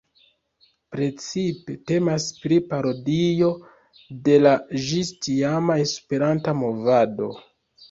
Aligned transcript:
Precipe 0.93 1.75
temas 1.91 2.25
pri 2.45 2.57
parodio 2.71 3.51
de 4.31 4.41
la 4.47 4.57
ĝis-tiama 4.89 5.79
Esperanta 5.87 6.59
movado. 6.67 7.33